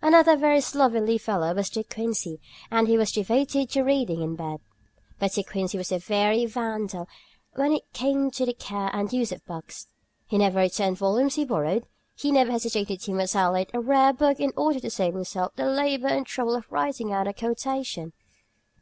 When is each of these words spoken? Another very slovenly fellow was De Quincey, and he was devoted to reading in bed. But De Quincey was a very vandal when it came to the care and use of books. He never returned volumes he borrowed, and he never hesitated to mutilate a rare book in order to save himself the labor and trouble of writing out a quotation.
Another 0.00 0.38
very 0.38 0.62
slovenly 0.62 1.18
fellow 1.18 1.52
was 1.54 1.68
De 1.68 1.84
Quincey, 1.84 2.40
and 2.70 2.88
he 2.88 2.96
was 2.96 3.12
devoted 3.12 3.68
to 3.68 3.82
reading 3.82 4.22
in 4.22 4.34
bed. 4.34 4.60
But 5.18 5.32
De 5.34 5.42
Quincey 5.42 5.76
was 5.76 5.92
a 5.92 5.98
very 5.98 6.46
vandal 6.46 7.06
when 7.56 7.72
it 7.74 7.92
came 7.92 8.30
to 8.30 8.46
the 8.46 8.54
care 8.54 8.88
and 8.94 9.12
use 9.12 9.32
of 9.32 9.44
books. 9.44 9.88
He 10.24 10.38
never 10.38 10.60
returned 10.60 10.96
volumes 10.96 11.34
he 11.34 11.44
borrowed, 11.44 11.82
and 11.82 11.84
he 12.14 12.32
never 12.32 12.52
hesitated 12.52 13.02
to 13.02 13.12
mutilate 13.12 13.68
a 13.74 13.80
rare 13.82 14.14
book 14.14 14.40
in 14.40 14.54
order 14.56 14.80
to 14.80 14.88
save 14.88 15.12
himself 15.12 15.54
the 15.56 15.66
labor 15.66 16.08
and 16.08 16.24
trouble 16.24 16.54
of 16.56 16.72
writing 16.72 17.12
out 17.12 17.28
a 17.28 17.34
quotation. 17.34 18.14